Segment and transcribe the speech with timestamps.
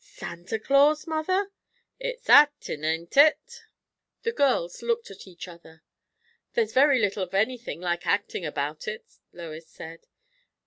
[0.03, 1.51] "Santa Claus, mother?"
[1.99, 3.65] "It's actin', ain't it?"
[4.23, 5.83] The girls looked at each other.
[6.53, 10.07] "There's very little of anything like acting about it," Lois said.